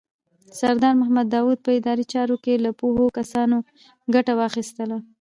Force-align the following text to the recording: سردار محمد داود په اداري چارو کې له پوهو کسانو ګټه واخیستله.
سردار 0.59 0.93
محمد 0.99 1.27
داود 1.35 1.59
په 1.65 1.69
اداري 1.77 2.05
چارو 2.13 2.35
کې 2.43 2.61
له 2.65 2.71
پوهو 2.79 3.05
کسانو 3.17 3.57
ګټه 4.13 4.33
واخیستله. 4.35 4.97